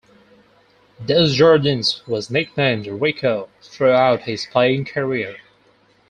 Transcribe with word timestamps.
Desjardins 1.05 2.01
was 2.07 2.31
nicknamed 2.31 2.87
Rico 2.87 3.49
throughout 3.61 4.21
his 4.23 4.47
playing 4.47 4.85
career. 4.85 5.37